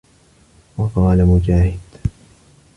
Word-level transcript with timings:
وَقَالَ 0.77 1.25
مُجَاهِدٌ 1.25 1.79